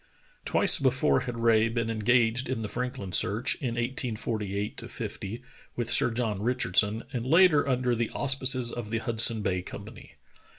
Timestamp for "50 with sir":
4.89-6.09